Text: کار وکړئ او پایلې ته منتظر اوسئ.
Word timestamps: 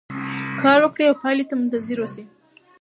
کار 0.61 0.79
وکړئ 0.83 1.05
او 1.09 1.19
پایلې 1.21 1.43
ته 1.49 1.53
منتظر 1.59 1.97
اوسئ. 2.01 2.23